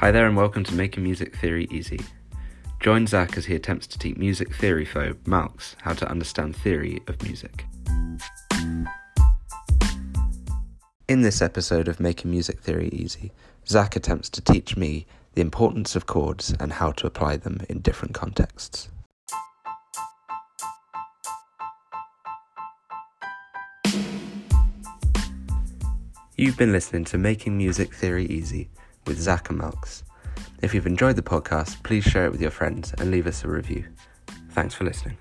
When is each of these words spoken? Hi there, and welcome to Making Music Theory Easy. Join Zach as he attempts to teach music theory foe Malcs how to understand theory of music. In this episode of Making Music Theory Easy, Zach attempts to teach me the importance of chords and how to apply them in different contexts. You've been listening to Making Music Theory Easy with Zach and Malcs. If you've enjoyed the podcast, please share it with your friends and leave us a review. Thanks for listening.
Hi 0.00 0.10
there, 0.10 0.26
and 0.26 0.36
welcome 0.36 0.62
to 0.64 0.74
Making 0.74 1.04
Music 1.04 1.34
Theory 1.36 1.66
Easy. 1.70 1.98
Join 2.80 3.06
Zach 3.06 3.38
as 3.38 3.46
he 3.46 3.54
attempts 3.54 3.86
to 3.86 3.98
teach 3.98 4.18
music 4.18 4.54
theory 4.54 4.84
foe 4.84 5.14
Malcs 5.24 5.74
how 5.80 5.94
to 5.94 6.06
understand 6.10 6.54
theory 6.54 7.00
of 7.06 7.22
music. 7.22 7.64
In 11.08 11.22
this 11.22 11.40
episode 11.40 11.88
of 11.88 11.98
Making 11.98 12.30
Music 12.30 12.60
Theory 12.60 12.90
Easy, 12.92 13.32
Zach 13.66 13.96
attempts 13.96 14.28
to 14.28 14.42
teach 14.42 14.76
me 14.76 15.06
the 15.32 15.40
importance 15.40 15.96
of 15.96 16.04
chords 16.04 16.54
and 16.60 16.74
how 16.74 16.92
to 16.92 17.06
apply 17.06 17.38
them 17.38 17.62
in 17.70 17.80
different 17.80 18.12
contexts. 18.12 18.90
You've 26.36 26.58
been 26.58 26.72
listening 26.72 27.06
to 27.06 27.16
Making 27.16 27.56
Music 27.56 27.94
Theory 27.94 28.26
Easy 28.26 28.68
with 29.06 29.20
Zach 29.20 29.50
and 29.50 29.60
Malcs. 29.60 30.02
If 30.62 30.74
you've 30.74 30.86
enjoyed 30.86 31.16
the 31.16 31.22
podcast, 31.22 31.82
please 31.82 32.04
share 32.04 32.26
it 32.26 32.32
with 32.32 32.40
your 32.40 32.50
friends 32.50 32.94
and 32.98 33.10
leave 33.10 33.26
us 33.26 33.44
a 33.44 33.48
review. 33.48 33.84
Thanks 34.50 34.74
for 34.74 34.84
listening. 34.84 35.18